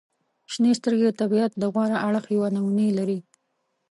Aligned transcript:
•شنې 0.51 0.71
سترګې 0.79 1.05
د 1.09 1.15
طبیعت 1.21 1.51
د 1.57 1.63
غوره 1.73 1.97
اړخ 2.07 2.25
یوه 2.35 2.47
نمونې 2.55 2.89
لري. 2.97 3.19